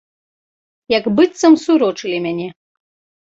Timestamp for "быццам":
1.19-1.53